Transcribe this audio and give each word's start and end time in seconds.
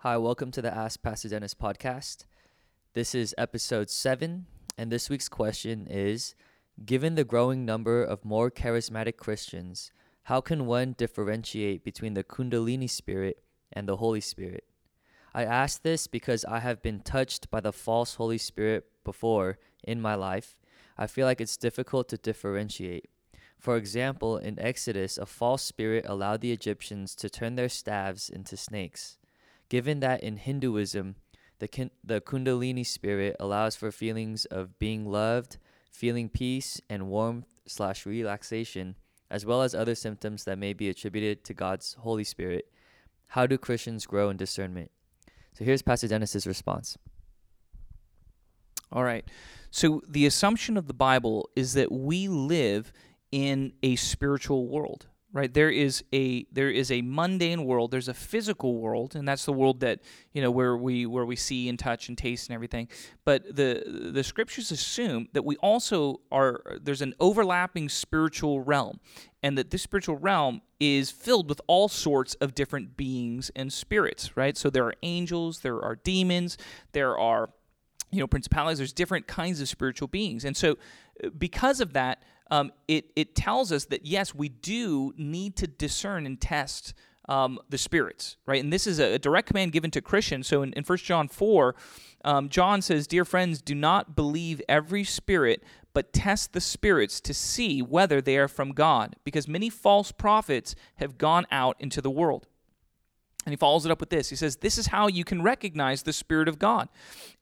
Hi, 0.00 0.18
welcome 0.18 0.50
to 0.50 0.60
the 0.60 0.72
Ask 0.72 1.02
Pastor 1.02 1.30
Dennis 1.30 1.54
podcast. 1.54 2.26
This 2.92 3.14
is 3.14 3.34
episode 3.38 3.88
seven, 3.88 4.44
and 4.76 4.92
this 4.92 5.08
week's 5.08 5.30
question 5.30 5.86
is 5.88 6.34
Given 6.84 7.14
the 7.14 7.24
growing 7.24 7.64
number 7.64 8.04
of 8.04 8.22
more 8.22 8.50
charismatic 8.50 9.16
Christians, 9.16 9.90
how 10.24 10.42
can 10.42 10.66
one 10.66 10.94
differentiate 10.98 11.82
between 11.82 12.12
the 12.12 12.22
Kundalini 12.22 12.90
spirit 12.90 13.42
and 13.72 13.88
the 13.88 13.96
Holy 13.96 14.20
Spirit? 14.20 14.64
I 15.34 15.44
ask 15.44 15.82
this 15.82 16.06
because 16.06 16.44
I 16.44 16.60
have 16.60 16.82
been 16.82 17.00
touched 17.00 17.50
by 17.50 17.60
the 17.60 17.72
false 17.72 18.16
Holy 18.16 18.38
Spirit 18.38 18.84
before 19.02 19.58
in 19.82 20.02
my 20.02 20.14
life. 20.14 20.58
I 20.98 21.06
feel 21.06 21.24
like 21.24 21.40
it's 21.40 21.56
difficult 21.56 22.10
to 22.10 22.18
differentiate. 22.18 23.08
For 23.58 23.78
example, 23.78 24.36
in 24.36 24.60
Exodus, 24.60 25.16
a 25.16 25.24
false 25.24 25.62
spirit 25.62 26.04
allowed 26.06 26.42
the 26.42 26.52
Egyptians 26.52 27.14
to 27.14 27.30
turn 27.30 27.56
their 27.56 27.70
staves 27.70 28.28
into 28.28 28.58
snakes. 28.58 29.16
Given 29.68 30.00
that 30.00 30.22
in 30.22 30.36
Hinduism, 30.36 31.16
the, 31.58 31.68
kin- 31.68 31.90
the 32.04 32.20
Kundalini 32.20 32.86
spirit 32.86 33.36
allows 33.40 33.76
for 33.76 33.90
feelings 33.90 34.44
of 34.44 34.78
being 34.78 35.06
loved, 35.06 35.58
feeling 35.90 36.28
peace 36.28 36.80
and 36.88 37.08
warmth 37.08 37.46
slash 37.66 38.06
relaxation, 38.06 38.96
as 39.30 39.44
well 39.44 39.62
as 39.62 39.74
other 39.74 39.94
symptoms 39.94 40.44
that 40.44 40.58
may 40.58 40.72
be 40.72 40.88
attributed 40.88 41.44
to 41.44 41.54
God's 41.54 41.94
Holy 42.00 42.24
Spirit. 42.24 42.70
How 43.28 43.46
do 43.46 43.58
Christians 43.58 44.06
grow 44.06 44.30
in 44.30 44.36
discernment? 44.36 44.90
So 45.54 45.64
here's 45.64 45.82
Pastor 45.82 46.06
Dennis's 46.06 46.46
response. 46.46 46.96
All 48.92 49.02
right. 49.02 49.28
So 49.70 50.00
the 50.08 50.26
assumption 50.26 50.76
of 50.76 50.86
the 50.86 50.94
Bible 50.94 51.48
is 51.56 51.74
that 51.74 51.90
we 51.90 52.28
live 52.28 52.92
in 53.32 53.72
a 53.82 53.96
spiritual 53.96 54.68
world 54.68 55.06
right? 55.36 55.52
There 55.52 55.70
is 55.70 56.02
a 56.14 56.46
there 56.50 56.70
is 56.70 56.90
a 56.90 57.02
mundane 57.02 57.66
world. 57.66 57.90
There's 57.90 58.08
a 58.08 58.14
physical 58.14 58.80
world 58.80 59.14
and 59.14 59.28
that's 59.28 59.44
the 59.44 59.52
world 59.52 59.80
that 59.80 60.00
you 60.32 60.40
know 60.40 60.50
where 60.50 60.76
we 60.78 61.04
where 61.04 61.26
we 61.26 61.36
see 61.36 61.68
and 61.68 61.78
touch 61.78 62.08
and 62.08 62.16
taste 62.16 62.48
and 62.48 62.54
everything. 62.54 62.88
But 63.26 63.54
the 63.54 64.10
the 64.12 64.24
scriptures 64.24 64.70
assume 64.70 65.28
that 65.34 65.44
we 65.44 65.56
also 65.56 66.22
are 66.32 66.78
there's 66.80 67.02
an 67.02 67.12
overlapping 67.20 67.90
spiritual 67.90 68.62
realm 68.62 68.98
and 69.42 69.58
that 69.58 69.70
this 69.70 69.82
spiritual 69.82 70.16
realm 70.16 70.62
is 70.80 71.10
filled 71.10 71.50
with 71.50 71.60
all 71.66 71.88
sorts 71.88 72.34
of 72.36 72.54
different 72.54 72.96
beings 72.96 73.50
and 73.54 73.70
spirits 73.70 74.38
right? 74.38 74.56
So 74.56 74.70
there 74.70 74.84
are 74.86 74.94
angels 75.02 75.60
there 75.60 75.82
are 75.82 75.96
demons 75.96 76.56
there 76.92 77.18
are 77.18 77.50
you 78.10 78.20
know 78.20 78.26
principalities 78.26 78.78
there's 78.78 78.92
different 78.92 79.26
kinds 79.26 79.60
of 79.60 79.68
spiritual 79.68 80.08
beings 80.08 80.44
and 80.44 80.56
so 80.56 80.76
because 81.38 81.80
of 81.80 81.92
that 81.92 82.22
um, 82.50 82.72
it, 82.86 83.10
it 83.16 83.34
tells 83.34 83.72
us 83.72 83.86
that 83.86 84.06
yes, 84.06 84.34
we 84.34 84.48
do 84.48 85.12
need 85.16 85.56
to 85.56 85.66
discern 85.66 86.26
and 86.26 86.40
test 86.40 86.94
um, 87.28 87.58
the 87.68 87.78
spirits, 87.78 88.36
right? 88.46 88.62
And 88.62 88.72
this 88.72 88.86
is 88.86 89.00
a, 89.00 89.14
a, 89.14 89.18
direct 89.18 89.48
command 89.48 89.72
given 89.72 89.90
to 89.90 90.00
Christians. 90.00 90.46
So 90.46 90.62
in, 90.62 90.72
in 90.74 90.84
1 90.84 90.98
John 90.98 91.26
4, 91.26 91.74
um, 92.24 92.48
John 92.48 92.80
says, 92.82 93.08
Dear 93.08 93.24
friends, 93.24 93.60
do 93.60 93.74
not 93.74 94.14
believe 94.14 94.62
every 94.68 95.02
spirit, 95.02 95.64
but 95.92 96.12
test 96.12 96.52
the 96.52 96.60
spirits 96.60 97.20
to 97.22 97.34
see 97.34 97.82
whether 97.82 98.20
they 98.20 98.36
are 98.36 98.46
from 98.46 98.70
God, 98.70 99.16
because 99.24 99.48
many 99.48 99.68
false 99.68 100.12
prophets 100.12 100.76
have 100.96 101.18
gone 101.18 101.46
out 101.50 101.76
into 101.80 102.00
the 102.00 102.10
world. 102.10 102.46
And 103.46 103.52
he 103.52 103.56
follows 103.56 103.86
it 103.86 103.92
up 103.92 104.00
with 104.00 104.10
this. 104.10 104.28
He 104.28 104.36
says, 104.36 104.56
This 104.56 104.76
is 104.76 104.88
how 104.88 105.06
you 105.06 105.22
can 105.24 105.40
recognize 105.40 106.02
the 106.02 106.12
Spirit 106.12 106.48
of 106.48 106.58
God. 106.58 106.88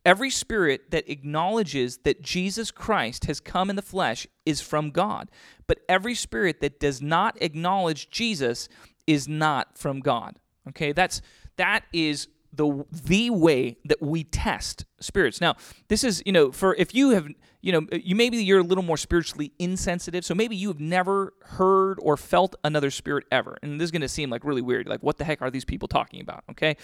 Every 0.05 0.29
spirit 0.29 0.91
that 0.91 1.11
acknowledges 1.11 1.97
that 2.05 2.21
Jesus 2.21 2.71
Christ 2.71 3.25
has 3.25 3.41
come 3.41 3.71
in 3.71 3.77
the 3.77 3.83
flesh 3.83 4.27
is 4.45 4.61
from 4.61 4.91
God. 4.91 5.31
But 5.67 5.79
every 5.89 6.15
spirit 6.15 6.61
that 6.61 6.79
does 6.79 7.01
not 7.01 7.41
acknowledge 7.41 8.11
Jesus 8.11 8.69
is 9.07 9.27
not 9.27 9.79
from 9.79 10.01
God. 10.01 10.39
Okay, 10.69 10.93
that's 10.93 11.23
that 11.57 11.85
is 11.93 12.29
the 12.57 12.85
the 12.91 13.31
way 13.31 13.79
that 13.85 14.01
we 14.03 14.25
test 14.25 14.85
spirits. 15.01 15.41
Now, 15.41 15.57
this 15.89 16.05
is, 16.05 16.23
you 16.25 16.33
know, 16.33 16.53
for 16.53 16.75
if 16.77 16.95
you 16.95 17.11
have 17.11 17.29
you 17.65 17.73
know, 17.73 17.87
you 17.93 18.15
maybe 18.15 18.37
you're 18.45 18.61
a 18.61 18.63
little 18.63 18.85
more 18.85 18.99
spiritually 18.99 19.51
insensitive. 19.59 20.23
So 20.23 20.35
maybe 20.35 20.55
you 20.55 20.69
have 20.69 20.81
never 20.81 21.33
heard 21.45 21.99
or 22.03 22.19
felt 22.19 22.55
another 22.63 22.91
spirit 22.91 23.25
ever. 23.33 23.57
And 23.63 23.81
this 23.81 23.87
is 23.87 23.91
going 23.91 24.03
to 24.03 24.09
seem 24.09 24.29
like 24.29 24.45
really 24.45 24.61
weird. 24.61 24.87
Like, 24.87 25.03
what 25.03 25.17
the 25.17 25.25
heck 25.25 25.41
are 25.41 25.51
these 25.51 25.65
people 25.65 25.89
talking 25.89 26.21
about? 26.21 26.45
Okay. 26.51 26.77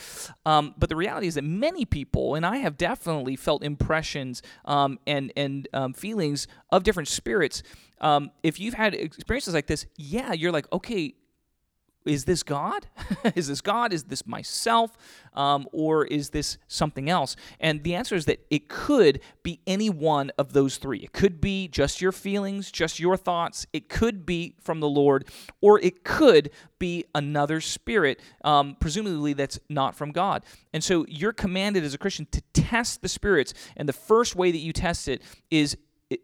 Um, 0.46 0.74
but 0.78 0.88
the 0.88 0.96
reality 0.96 1.26
is 1.26 1.34
that 1.34 1.44
many 1.44 1.84
people, 1.84 2.34
and 2.34 2.46
I 2.46 2.56
have 2.58 2.78
definitely 2.78 3.36
felt 3.36 3.62
impressions 3.62 4.40
um, 4.64 4.98
and, 5.06 5.34
and 5.36 5.68
um, 5.74 5.92
feelings 5.92 6.48
of 6.70 6.82
different 6.82 7.08
spirits. 7.08 7.62
Um, 8.00 8.30
if 8.42 8.58
you've 8.58 8.72
had 8.72 8.94
experiences 8.94 9.52
like 9.52 9.66
this, 9.66 9.84
yeah, 9.96 10.32
you're 10.32 10.50
like, 10.50 10.66
okay, 10.72 11.12
is 12.06 12.24
this 12.24 12.42
God? 12.42 12.86
is 13.34 13.48
this 13.48 13.60
God? 13.60 13.92
Is 13.92 14.04
this 14.04 14.26
myself? 14.26 14.96
Um, 15.34 15.68
or 15.72 16.04
is 16.06 16.30
this 16.30 16.58
something 16.66 17.08
else? 17.08 17.36
And 17.60 17.84
the 17.84 17.94
answer 17.94 18.14
is 18.14 18.24
that 18.24 18.44
it 18.50 18.68
could 18.68 19.20
be 19.42 19.60
any 19.66 19.90
one 19.90 20.30
of 20.38 20.52
those 20.52 20.78
three. 20.78 20.98
It 20.98 21.12
could 21.12 21.40
be 21.40 21.68
just 21.68 22.00
your 22.00 22.12
feelings, 22.12 22.70
just 22.70 22.98
your 22.98 23.16
thoughts. 23.16 23.66
It 23.72 23.88
could 23.88 24.24
be 24.24 24.54
from 24.60 24.80
the 24.80 24.88
Lord, 24.88 25.28
or 25.60 25.78
it 25.80 26.02
could 26.02 26.50
be 26.78 27.04
another 27.14 27.60
spirit, 27.60 28.20
um, 28.44 28.76
presumably 28.80 29.34
that's 29.34 29.60
not 29.68 29.94
from 29.94 30.10
God. 30.10 30.44
And 30.72 30.82
so 30.82 31.04
you're 31.08 31.32
commanded 31.32 31.84
as 31.84 31.94
a 31.94 31.98
Christian 31.98 32.26
to 32.32 32.40
test 32.52 33.02
the 33.02 33.08
spirits. 33.08 33.54
And 33.76 33.88
the 33.88 33.92
first 33.92 34.34
way 34.34 34.50
that 34.50 34.58
you 34.58 34.72
test 34.72 35.06
it 35.06 35.22
is 35.50 35.76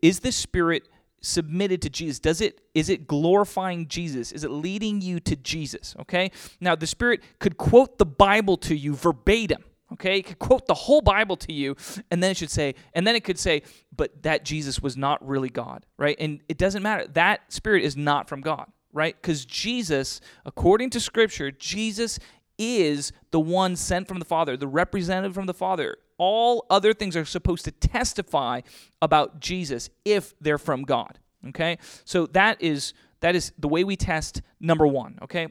is 0.03 0.19
this 0.19 0.35
spirit 0.35 0.89
submitted 1.27 1.83
to 1.83 1.91
Jesus? 1.91 2.19
Does 2.19 2.41
it 2.41 2.61
is 2.75 2.89
it 2.89 3.07
glorifying 3.07 3.89
Jesus? 3.89 4.33
Is 4.33 4.45
it 4.45 4.51
leading 4.51 5.01
you 5.01 5.21
to 5.21 5.37
Jesus? 5.37 5.95
Okay? 6.01 6.31
Now 6.61 6.75
the 6.75 6.87
Spirit 6.87 7.23
could 7.39 7.57
quote 7.57 7.99
the 7.99 8.07
Bible 8.07 8.57
to 8.59 8.77
you 8.77 8.95
verbatim. 8.95 9.65
Okay, 9.93 10.19
it 10.19 10.27
could 10.27 10.41
quote 10.41 10.67
the 10.67 10.75
whole 10.75 11.01
Bible 11.01 11.37
to 11.37 11.53
you, 11.53 11.77
and 12.11 12.21
then 12.21 12.33
it 12.33 12.37
should 12.37 12.51
say, 12.51 12.75
and 12.93 13.07
then 13.07 13.15
it 13.15 13.23
could 13.23 13.39
say, 13.39 13.63
but 13.95 14.25
that 14.25 14.45
Jesus 14.45 14.81
was 14.81 14.97
not 14.97 15.25
really 15.25 15.49
God, 15.49 15.87
right? 15.97 16.17
And 16.19 16.41
it 16.49 16.59
doesn't 16.59 16.83
matter. 16.83 17.07
That 17.07 17.53
spirit 17.53 17.85
is 17.85 17.97
not 17.97 18.29
from 18.29 18.41
God, 18.41 18.67
right? 18.93 19.15
Because 19.15 19.45
Jesus, 19.45 20.21
according 20.45 20.91
to 20.91 20.99
Scripture, 20.99 21.53
Jesus 21.53 22.19
is 22.59 23.13
the 23.31 23.39
one 23.39 23.77
sent 23.77 24.09
from 24.09 24.19
the 24.19 24.25
Father, 24.25 24.57
the 24.57 24.67
representative 24.67 25.35
from 25.35 25.47
the 25.47 25.55
Father. 25.55 25.99
All 26.19 26.67
other 26.71 26.95
things 26.95 27.17
are 27.17 27.25
supposed 27.25 27.65
to 27.67 27.71
testify 27.71 28.63
about 29.03 29.41
Jesus 29.41 29.91
if 30.05 30.35
they're 30.41 30.59
from 30.59 30.83
God. 30.83 31.19
Okay? 31.49 31.79
So 32.05 32.27
that 32.29 32.61
is 32.63 32.95
that 33.21 33.35
is 33.35 33.53
the 33.59 33.69
way 33.69 33.85
we 33.85 33.97
test 33.97 34.43
number 34.61 34.87
one. 34.87 35.19
Okay? 35.23 35.49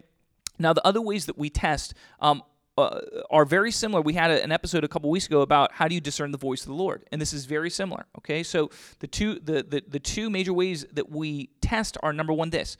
Now 0.59 0.73
the 0.73 0.85
other 0.85 1.01
ways 1.01 1.25
that 1.25 1.37
we 1.37 1.49
test 1.49 1.93
um, 2.19 2.43
uh, 2.77 2.99
are 3.29 3.45
very 3.45 3.71
similar. 3.71 4.01
We 4.01 4.13
had 4.13 4.31
a, 4.31 4.43
an 4.43 4.51
episode 4.51 4.83
a 4.83 4.87
couple 4.87 5.09
weeks 5.09 5.27
ago 5.27 5.41
about 5.41 5.71
how 5.71 5.87
do 5.87 5.95
you 5.95 6.01
discern 6.01 6.31
the 6.31 6.37
voice 6.37 6.61
of 6.61 6.67
the 6.67 6.73
Lord, 6.73 7.05
and 7.11 7.21
this 7.21 7.31
is 7.31 7.45
very 7.45 7.69
similar. 7.69 8.05
Okay, 8.17 8.43
so 8.43 8.69
the 8.99 9.07
two 9.07 9.39
the, 9.39 9.63
the 9.63 9.83
the 9.87 9.99
two 9.99 10.29
major 10.29 10.53
ways 10.53 10.85
that 10.91 11.09
we 11.09 11.49
test 11.61 11.97
are 12.03 12.11
number 12.11 12.33
one 12.33 12.49
this 12.49 12.77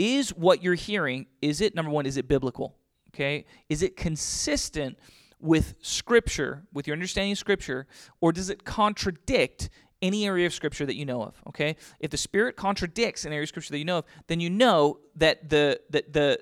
is 0.00 0.30
what 0.30 0.62
you're 0.62 0.74
hearing 0.74 1.26
is 1.42 1.60
it 1.60 1.74
number 1.74 1.90
one 1.90 2.06
is 2.06 2.16
it 2.16 2.26
biblical 2.26 2.74
okay 3.10 3.44
is 3.68 3.82
it 3.82 3.98
consistent 3.98 4.98
with 5.40 5.74
scripture 5.80 6.64
with 6.72 6.86
your 6.86 6.94
understanding 6.94 7.32
of 7.32 7.38
scripture 7.38 7.86
or 8.20 8.32
does 8.32 8.50
it 8.50 8.64
contradict 8.64 9.70
any 10.02 10.26
area 10.26 10.46
of 10.46 10.54
scripture 10.54 10.86
that 10.86 10.96
you 10.96 11.04
know 11.04 11.22
of 11.22 11.40
okay? 11.48 11.76
If 11.98 12.10
the 12.10 12.16
spirit 12.16 12.56
contradicts 12.56 13.24
an 13.24 13.32
area 13.32 13.44
of 13.44 13.48
scripture 13.48 13.72
that 13.72 13.78
you 13.78 13.84
know 13.84 13.98
of 13.98 14.04
then 14.26 14.40
you 14.40 14.50
know 14.50 14.98
that 15.16 15.48
the 15.48 15.80
that 15.90 16.12
the 16.12 16.40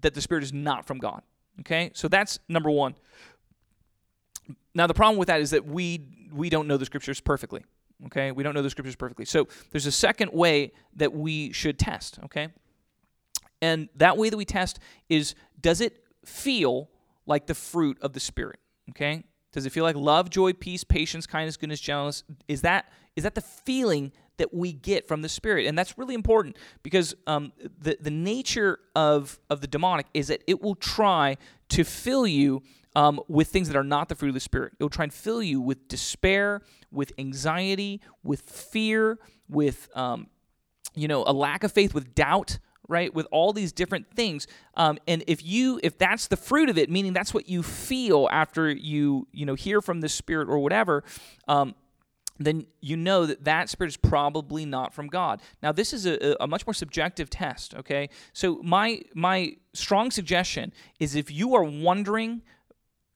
that 0.00 0.14
the 0.14 0.20
spirit 0.20 0.44
is 0.44 0.52
not 0.52 0.86
from 0.86 0.98
god 0.98 1.22
okay? 1.60 1.90
So 1.94 2.08
that's 2.08 2.38
number 2.48 2.70
one. 2.70 2.94
Now 4.74 4.86
the 4.86 4.94
problem 4.94 5.18
with 5.18 5.28
that 5.28 5.40
is 5.40 5.50
that 5.50 5.66
we 5.66 6.06
we 6.32 6.48
don't 6.48 6.68
know 6.68 6.76
the 6.76 6.86
scriptures 6.86 7.20
perfectly 7.20 7.64
okay? 8.06 8.32
We 8.32 8.42
don't 8.42 8.54
know 8.54 8.62
the 8.62 8.70
scriptures 8.70 8.96
perfectly. 8.96 9.24
So 9.24 9.46
there's 9.72 9.86
a 9.86 9.92
second 9.92 10.32
way 10.32 10.72
that 10.96 11.12
we 11.12 11.52
should 11.52 11.78
test 11.78 12.18
okay? 12.24 12.48
And 13.62 13.88
that 13.96 14.16
way 14.16 14.30
that 14.30 14.36
we 14.36 14.44
test 14.44 14.78
is 15.08 15.34
does 15.60 15.80
it 15.80 16.04
feel 16.24 16.88
like 17.30 17.46
the 17.46 17.54
fruit 17.54 17.96
of 18.02 18.12
the 18.12 18.20
Spirit? 18.20 18.58
Okay? 18.90 19.24
Does 19.52 19.66
it 19.66 19.70
feel 19.70 19.84
like 19.84 19.96
love, 19.96 20.30
joy, 20.30 20.52
peace, 20.52 20.84
patience, 20.84 21.26
kindness, 21.26 21.56
goodness, 21.56 21.80
gentleness? 21.80 22.22
Is 22.46 22.60
that 22.62 22.92
is 23.16 23.24
that 23.24 23.34
the 23.34 23.40
feeling 23.40 24.12
that 24.36 24.54
we 24.54 24.72
get 24.72 25.08
from 25.08 25.22
the 25.22 25.28
Spirit? 25.28 25.66
And 25.66 25.76
that's 25.76 25.98
really 25.98 26.14
important 26.14 26.56
because 26.82 27.14
um, 27.26 27.52
the 27.80 27.96
the 28.00 28.10
nature 28.10 28.78
of 28.94 29.40
of 29.48 29.60
the 29.60 29.66
demonic 29.66 30.06
is 30.14 30.28
that 30.28 30.42
it 30.46 30.62
will 30.62 30.76
try 30.76 31.36
to 31.70 31.84
fill 31.84 32.26
you 32.26 32.62
um, 32.94 33.20
with 33.28 33.48
things 33.48 33.68
that 33.68 33.76
are 33.76 33.84
not 33.84 34.08
the 34.08 34.14
fruit 34.14 34.28
of 34.28 34.34
the 34.34 34.40
Spirit. 34.40 34.74
It 34.78 34.84
will 34.84 34.90
try 34.90 35.04
and 35.04 35.12
fill 35.12 35.42
you 35.42 35.60
with 35.60 35.88
despair, 35.88 36.62
with 36.90 37.12
anxiety, 37.18 38.00
with 38.22 38.42
fear, 38.42 39.18
with 39.48 39.88
um, 39.96 40.28
you 40.94 41.08
know 41.08 41.24
a 41.26 41.32
lack 41.32 41.64
of 41.64 41.72
faith, 41.72 41.92
with 41.92 42.14
doubt 42.14 42.58
right 42.90 43.14
with 43.14 43.26
all 43.30 43.52
these 43.52 43.72
different 43.72 44.10
things 44.14 44.46
um, 44.74 44.98
and 45.06 45.24
if 45.26 45.44
you 45.44 45.80
if 45.82 45.96
that's 45.96 46.26
the 46.26 46.36
fruit 46.36 46.68
of 46.68 46.76
it 46.76 46.90
meaning 46.90 47.12
that's 47.12 47.32
what 47.32 47.48
you 47.48 47.62
feel 47.62 48.28
after 48.30 48.70
you 48.70 49.26
you 49.32 49.46
know 49.46 49.54
hear 49.54 49.80
from 49.80 50.00
the 50.00 50.08
spirit 50.08 50.48
or 50.48 50.58
whatever 50.58 51.02
um, 51.48 51.74
then 52.40 52.66
you 52.80 52.96
know 52.96 53.26
that 53.26 53.44
that 53.44 53.68
spirit 53.68 53.90
is 53.90 53.96
probably 53.98 54.64
not 54.64 54.94
from 54.94 55.08
God. 55.08 55.42
Now, 55.62 55.72
this 55.72 55.92
is 55.92 56.06
a, 56.06 56.36
a 56.40 56.46
much 56.46 56.66
more 56.66 56.74
subjective 56.74 57.28
test. 57.28 57.74
Okay, 57.74 58.08
so 58.32 58.60
my 58.64 59.02
my 59.14 59.56
strong 59.74 60.10
suggestion 60.10 60.72
is 60.98 61.14
if 61.14 61.30
you 61.30 61.54
are 61.54 61.62
wondering, 61.62 62.42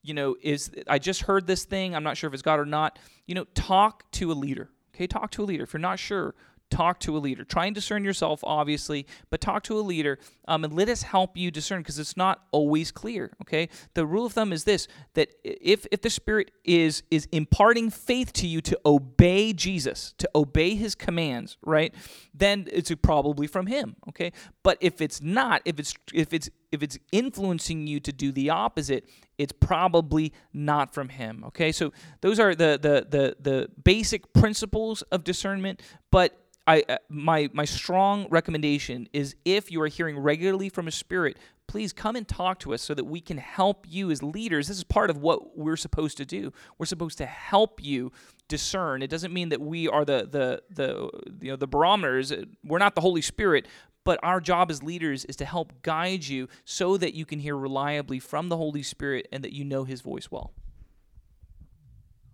you 0.02 0.14
know, 0.14 0.36
is 0.42 0.70
I 0.86 0.98
just 0.98 1.22
heard 1.22 1.46
this 1.46 1.64
thing, 1.64 1.96
I'm 1.96 2.04
not 2.04 2.18
sure 2.18 2.28
if 2.28 2.34
it's 2.34 2.42
God 2.42 2.60
or 2.60 2.66
not. 2.66 2.98
You 3.26 3.34
know, 3.34 3.44
talk 3.54 4.08
to 4.12 4.30
a 4.30 4.34
leader. 4.34 4.68
Okay, 4.94 5.06
talk 5.06 5.30
to 5.32 5.42
a 5.42 5.46
leader. 5.46 5.64
If 5.64 5.72
you're 5.72 5.80
not 5.80 5.98
sure, 5.98 6.34
talk 6.74 6.98
to 7.00 7.16
a 7.16 7.20
leader. 7.20 7.44
Try 7.44 7.66
and 7.66 7.74
discern 7.74 8.04
yourself, 8.04 8.40
obviously, 8.42 9.06
but 9.30 9.40
talk 9.40 9.62
to 9.64 9.78
a 9.78 9.80
leader 9.80 10.18
um, 10.48 10.64
and 10.64 10.72
let 10.72 10.88
us 10.88 11.02
help 11.02 11.36
you 11.36 11.50
discern 11.50 11.80
because 11.80 11.98
it's 11.98 12.16
not 12.16 12.42
always 12.50 12.90
clear. 12.90 13.32
Okay, 13.42 13.68
the 13.94 14.04
rule 14.04 14.26
of 14.26 14.32
thumb 14.32 14.52
is 14.52 14.64
this: 14.64 14.88
that 15.14 15.30
if 15.44 15.86
if 15.92 16.02
the 16.02 16.10
Spirit 16.10 16.50
is 16.64 17.02
is 17.10 17.28
imparting 17.30 17.90
faith 17.90 18.32
to 18.34 18.46
you 18.46 18.60
to 18.62 18.78
obey 18.84 19.52
Jesus, 19.52 20.14
to 20.18 20.28
obey 20.34 20.74
His 20.74 20.94
commands, 20.94 21.56
right, 21.62 21.94
then 22.34 22.66
it's 22.72 22.92
probably 23.02 23.46
from 23.46 23.66
Him. 23.66 23.96
Okay, 24.08 24.32
but 24.62 24.76
if 24.80 25.00
it's 25.00 25.22
not, 25.22 25.62
if 25.64 25.78
it's 25.78 25.94
if 26.12 26.32
it's 26.32 26.50
if 26.72 26.82
it's 26.82 26.98
influencing 27.12 27.86
you 27.86 28.00
to 28.00 28.12
do 28.12 28.32
the 28.32 28.50
opposite, 28.50 29.08
it's 29.38 29.52
probably 29.52 30.32
not 30.52 30.92
from 30.92 31.08
him. 31.08 31.44
Okay, 31.46 31.72
so 31.72 31.92
those 32.20 32.38
are 32.38 32.54
the 32.54 32.78
the 32.80 33.06
the 33.08 33.36
the 33.40 33.68
basic 33.82 34.32
principles 34.32 35.02
of 35.02 35.24
discernment, 35.24 35.82
but 36.10 36.43
I 36.66 36.84
uh, 36.88 36.96
my 37.08 37.50
my 37.52 37.64
strong 37.64 38.26
recommendation 38.30 39.08
is 39.12 39.36
if 39.44 39.70
you 39.70 39.80
are 39.82 39.88
hearing 39.88 40.18
regularly 40.18 40.68
from 40.68 40.88
a 40.88 40.90
spirit, 40.90 41.38
please 41.66 41.92
come 41.92 42.16
and 42.16 42.26
talk 42.26 42.58
to 42.60 42.72
us 42.72 42.82
so 42.82 42.94
that 42.94 43.04
we 43.04 43.20
can 43.20 43.38
help 43.38 43.86
you 43.88 44.10
as 44.10 44.22
leaders. 44.22 44.68
This 44.68 44.78
is 44.78 44.84
part 44.84 45.10
of 45.10 45.18
what 45.18 45.58
we're 45.58 45.76
supposed 45.76 46.16
to 46.18 46.24
do. 46.24 46.52
We're 46.78 46.86
supposed 46.86 47.18
to 47.18 47.26
help 47.26 47.82
you 47.82 48.12
discern. 48.48 49.02
It 49.02 49.10
doesn't 49.10 49.32
mean 49.32 49.50
that 49.50 49.60
we 49.60 49.88
are 49.88 50.04
the 50.04 50.28
the 50.30 50.62
the 50.70 51.10
you 51.40 51.50
know 51.50 51.56
the 51.56 51.66
barometers. 51.66 52.32
We're 52.64 52.78
not 52.78 52.94
the 52.94 53.02
Holy 53.02 53.22
Spirit, 53.22 53.66
but 54.04 54.18
our 54.22 54.40
job 54.40 54.70
as 54.70 54.82
leaders 54.82 55.24
is 55.26 55.36
to 55.36 55.44
help 55.44 55.82
guide 55.82 56.26
you 56.26 56.48
so 56.64 56.96
that 56.96 57.14
you 57.14 57.26
can 57.26 57.40
hear 57.40 57.56
reliably 57.56 58.18
from 58.18 58.48
the 58.48 58.56
Holy 58.56 58.82
Spirit 58.82 59.28
and 59.30 59.44
that 59.44 59.52
you 59.52 59.64
know 59.64 59.84
his 59.84 60.00
voice 60.00 60.30
well. 60.30 60.52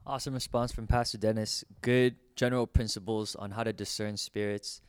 Awesome 0.06 0.32
response 0.32 0.72
from 0.72 0.86
Pastor 0.86 1.18
Dennis. 1.18 1.62
Good 1.82 2.16
general 2.34 2.66
principles 2.66 3.36
on 3.36 3.50
how 3.50 3.62
to 3.62 3.72
discern 3.72 4.16
spirits. 4.16 4.80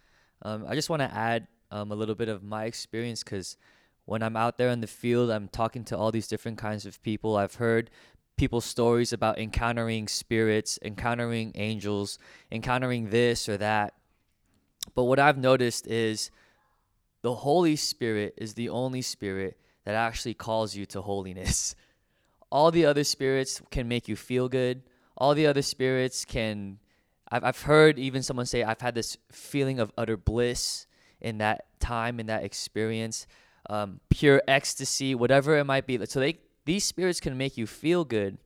Um, 0.42 0.66
I 0.68 0.74
just 0.74 0.90
want 0.90 1.02
to 1.02 1.14
add 1.14 1.48
um, 1.70 1.92
a 1.92 1.96
little 1.96 2.16
bit 2.16 2.30
of 2.30 2.44
my 2.44 2.64
experience 2.64 3.22
because 3.22 3.58
when 4.06 4.24
I'm 4.24 4.38
out 4.38 4.58
there 4.58 4.70
in 4.70 4.80
the 4.80 4.88
field, 4.88 5.30
I'm 5.30 5.50
talking 5.50 5.84
to 5.86 5.98
all 5.98 6.12
these 6.12 6.30
different 6.30 6.58
kinds 6.58 6.86
of 6.86 7.02
people. 7.04 7.36
I've 7.36 7.56
heard 7.56 7.90
people's 8.38 8.64
stories 8.64 9.12
about 9.12 9.38
encountering 9.38 10.08
spirits, 10.08 10.80
encountering 10.82 11.52
angels, 11.56 12.18
encountering 12.50 13.10
this 13.10 13.50
or 13.50 13.58
that. 13.58 13.94
But 14.96 15.04
what 15.04 15.20
I've 15.20 15.38
noticed 15.38 15.88
is 15.88 16.32
the 17.22 17.36
Holy 17.36 17.76
Spirit 17.76 18.34
is 18.38 18.54
the 18.54 18.70
only 18.70 19.02
spirit 19.02 19.60
that 19.84 19.94
actually 19.94 20.36
calls 20.36 20.74
you 20.74 20.86
to 20.88 21.02
holiness. 21.02 21.76
All 22.52 22.72
the 22.72 22.86
other 22.86 23.04
spirits 23.04 23.62
can 23.72 23.90
make 23.90 24.08
you 24.08 24.16
feel 24.16 24.48
good. 24.48 24.84
All 25.22 25.36
the 25.36 25.46
other 25.46 25.62
spirits 25.62 26.26
can 26.26 26.80
I've 27.32 27.44
I've 27.44 27.62
heard 27.62 28.00
even 28.00 28.24
someone 28.24 28.48
say 28.48 28.64
I've 28.64 28.82
had 28.82 28.96
this 28.96 29.18
feeling 29.32 29.80
of 29.80 29.92
utter 29.96 30.18
bliss 30.18 30.88
in 31.20 31.38
that 31.38 31.68
time 31.80 32.20
in 32.20 32.26
that 32.26 32.44
experience, 32.44 33.28
um, 33.70 34.00
pure 34.10 34.42
ecstasy, 34.48 35.14
whatever 35.14 35.56
it 35.60 35.66
might 35.66 35.86
be. 35.86 36.04
So 36.08 36.20
they 36.20 36.40
these 36.66 36.84
spirits 36.84 37.20
can 37.20 37.38
make 37.38 37.56
you 37.56 37.68
feel 37.68 38.04
good, 38.04 38.40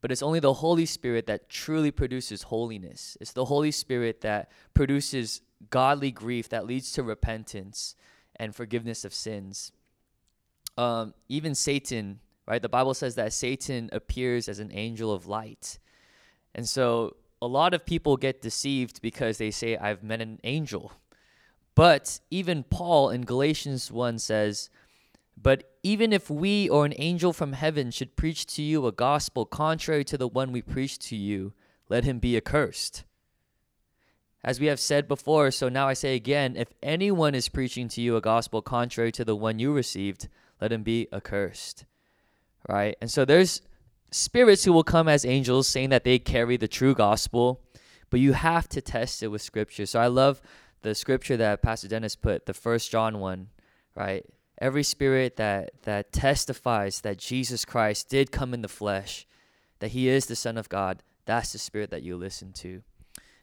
but 0.00 0.10
it's 0.10 0.24
only 0.24 0.40
the 0.40 0.54
Holy 0.54 0.86
Spirit 0.86 1.26
that 1.26 1.48
truly 1.48 1.92
produces 1.92 2.42
holiness. 2.42 3.16
It's 3.20 3.32
the 3.32 3.44
Holy 3.44 3.70
Spirit 3.70 4.22
that 4.22 4.50
produces 4.74 5.40
godly 5.70 6.10
grief 6.10 6.48
that 6.48 6.66
leads 6.66 6.90
to 6.94 7.04
repentance 7.04 7.94
and 8.34 8.56
forgiveness 8.56 9.04
of 9.04 9.14
sins. 9.14 9.70
Um, 10.76 11.14
even 11.28 11.54
Satan, 11.54 12.18
right? 12.44 12.60
The 12.60 12.68
Bible 12.68 12.94
says 12.94 13.14
that 13.14 13.32
Satan 13.32 13.88
appears 13.92 14.48
as 14.48 14.58
an 14.58 14.72
angel 14.72 15.12
of 15.12 15.28
light. 15.28 15.78
And 16.54 16.68
so 16.68 17.16
a 17.40 17.46
lot 17.46 17.74
of 17.74 17.84
people 17.84 18.16
get 18.16 18.42
deceived 18.42 19.02
because 19.02 19.38
they 19.38 19.50
say, 19.50 19.76
I've 19.76 20.02
met 20.02 20.20
an 20.20 20.38
angel. 20.44 20.92
But 21.74 22.20
even 22.30 22.64
Paul 22.64 23.10
in 23.10 23.22
Galatians 23.22 23.90
1 23.90 24.18
says, 24.18 24.68
But 25.40 25.72
even 25.82 26.12
if 26.12 26.30
we 26.30 26.68
or 26.68 26.84
an 26.84 26.94
angel 26.98 27.32
from 27.32 27.54
heaven 27.54 27.90
should 27.90 28.16
preach 28.16 28.46
to 28.54 28.62
you 28.62 28.86
a 28.86 28.92
gospel 28.92 29.46
contrary 29.46 30.04
to 30.04 30.18
the 30.18 30.28
one 30.28 30.52
we 30.52 30.62
preach 30.62 30.98
to 31.00 31.16
you, 31.16 31.52
let 31.88 32.04
him 32.04 32.18
be 32.18 32.36
accursed. 32.36 33.04
As 34.44 34.58
we 34.58 34.66
have 34.66 34.80
said 34.80 35.06
before, 35.06 35.50
so 35.50 35.68
now 35.68 35.88
I 35.88 35.94
say 35.94 36.14
again 36.14 36.56
if 36.56 36.68
anyone 36.82 37.34
is 37.34 37.48
preaching 37.48 37.88
to 37.88 38.00
you 38.00 38.16
a 38.16 38.20
gospel 38.20 38.60
contrary 38.60 39.12
to 39.12 39.24
the 39.24 39.36
one 39.36 39.58
you 39.58 39.72
received, 39.72 40.28
let 40.60 40.72
him 40.72 40.82
be 40.82 41.08
accursed. 41.12 41.84
Right? 42.68 42.96
And 43.00 43.10
so 43.10 43.24
there's 43.24 43.62
spirits 44.12 44.64
who 44.64 44.72
will 44.72 44.84
come 44.84 45.08
as 45.08 45.24
angels 45.24 45.66
saying 45.66 45.90
that 45.90 46.04
they 46.04 46.18
carry 46.18 46.56
the 46.56 46.68
true 46.68 46.94
gospel, 46.94 47.60
but 48.10 48.20
you 48.20 48.34
have 48.34 48.68
to 48.68 48.80
test 48.80 49.22
it 49.22 49.28
with 49.28 49.42
scripture. 49.42 49.86
So 49.86 49.98
I 50.00 50.06
love 50.06 50.40
the 50.82 50.94
scripture 50.94 51.36
that 51.38 51.62
Pastor 51.62 51.88
Dennis 51.88 52.14
put, 52.14 52.46
the 52.46 52.54
first 52.54 52.90
John 52.90 53.18
one, 53.18 53.48
right? 53.96 54.24
Every 54.58 54.82
spirit 54.82 55.36
that 55.36 55.70
that 55.82 56.12
testifies 56.12 57.00
that 57.00 57.18
Jesus 57.18 57.64
Christ 57.64 58.08
did 58.08 58.30
come 58.30 58.54
in 58.54 58.62
the 58.62 58.68
flesh, 58.68 59.26
that 59.80 59.88
he 59.88 60.08
is 60.08 60.26
the 60.26 60.36
son 60.36 60.56
of 60.56 60.68
God, 60.68 61.02
that's 61.24 61.52
the 61.52 61.58
spirit 61.58 61.90
that 61.90 62.02
you 62.02 62.16
listen 62.16 62.52
to. 62.54 62.82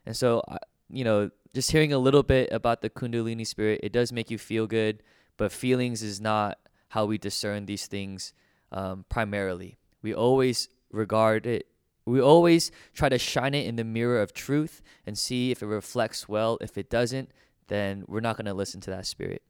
And 0.05 0.15
so 0.15 0.43
you 0.89 1.03
know, 1.03 1.29
just 1.53 1.71
hearing 1.71 1.93
a 1.93 1.97
little 1.97 2.23
bit 2.23 2.49
about 2.51 2.81
the 2.81 2.89
kundalini 2.89 3.45
spirit, 3.45 3.79
it 3.83 3.91
does 3.91 4.11
make 4.11 4.31
you 4.31 4.37
feel 4.37 4.67
good, 4.67 5.03
but 5.37 5.51
feelings 5.51 6.03
is 6.03 6.19
not 6.19 6.57
how 6.89 7.05
we 7.05 7.17
discern 7.17 7.65
these 7.65 7.87
things 7.87 8.33
um, 8.71 9.05
primarily. 9.09 9.77
We 10.01 10.13
always 10.13 10.69
regard 10.91 11.45
it, 11.45 11.67
we 12.05 12.21
always 12.21 12.71
try 12.93 13.09
to 13.09 13.19
shine 13.19 13.53
it 13.53 13.67
in 13.67 13.75
the 13.75 13.83
mirror 13.83 14.21
of 14.21 14.33
truth 14.33 14.81
and 15.05 15.17
see 15.17 15.51
if 15.51 15.61
it 15.61 15.67
reflects 15.67 16.27
well. 16.27 16.57
If 16.59 16.77
it 16.77 16.89
doesn't, 16.89 17.29
then 17.67 18.03
we're 18.07 18.19
not 18.19 18.35
going 18.35 18.47
to 18.47 18.53
listen 18.53 18.81
to 18.81 18.89
that 18.91 19.05
spirit. 19.05 19.43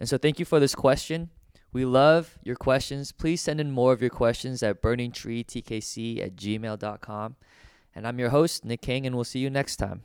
And 0.00 0.08
so, 0.08 0.18
thank 0.18 0.38
you 0.38 0.44
for 0.44 0.58
this 0.58 0.74
question. 0.74 1.30
We 1.72 1.84
love 1.84 2.38
your 2.42 2.56
questions. 2.56 3.12
Please 3.12 3.40
send 3.40 3.60
in 3.60 3.70
more 3.70 3.92
of 3.92 4.00
your 4.00 4.10
questions 4.10 4.62
at 4.62 4.80
burningtreetkc 4.80 6.24
at 6.24 6.36
gmail.com. 6.36 7.36
And 7.94 8.06
I'm 8.06 8.18
your 8.18 8.30
host, 8.30 8.64
Nick 8.64 8.82
King, 8.82 9.06
and 9.06 9.14
we'll 9.14 9.24
see 9.24 9.40
you 9.40 9.50
next 9.50 9.76
time. 9.76 10.02